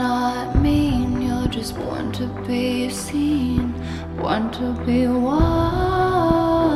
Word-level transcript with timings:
not 0.00 0.56
mean, 0.56 1.20
you're 1.20 1.46
just 1.48 1.76
born 1.76 2.10
to 2.12 2.26
be 2.46 2.88
seen, 2.88 3.74
born 4.16 4.50
to 4.50 4.72
be 4.86 5.06
wild. 5.06 6.72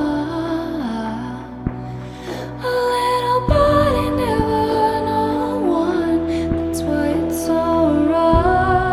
A 2.71 2.73
little 2.93 3.43
body 3.49 4.09
never 4.23 4.67
no 5.13 5.25
one, 5.87 6.21
that's 6.55 6.83
why 6.83 7.07
it's 7.23 7.49
alright. 7.49 8.85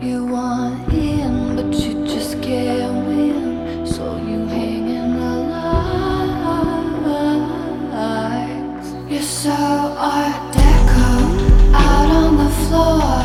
You 0.00 0.18
want 0.26 0.92
in, 0.92 1.56
but 1.56 1.74
you 1.74 2.06
just 2.06 2.40
can't 2.40 3.04
win, 3.08 3.84
so 3.84 4.16
you 4.28 4.46
hang 4.46 4.86
in 5.00 5.08
the 5.18 5.34
lights. 7.96 8.88
You're 9.10 9.22
so 9.22 9.58
art 9.98 10.63
floor. 12.74 13.23